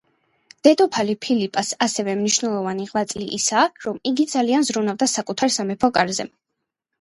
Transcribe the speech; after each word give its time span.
დედოფალ 0.67 1.09
ფილიპას 1.25 1.69
ასევე 1.85 2.15
მნიშვნელოვანი 2.21 2.87
ღვაწლი 2.93 3.27
ისაა, 3.39 3.67
რომ 3.89 4.01
იგი 4.13 4.27
ძალიან 4.33 4.67
ზრუნავდა 4.71 5.11
საკუთარ 5.13 5.55
სამეფო 5.59 5.93
კარზე. 6.01 6.29